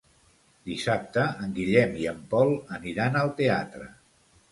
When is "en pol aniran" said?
2.13-3.19